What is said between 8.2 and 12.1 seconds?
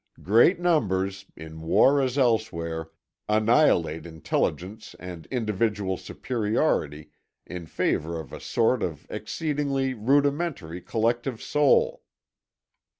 a sort of exceedingly rudimentary collective soul."